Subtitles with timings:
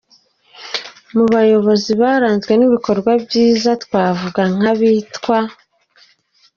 [1.15, 5.37] Mu bayobozi baranzwe n’ibikorwa byiza twavuga nkabitwa: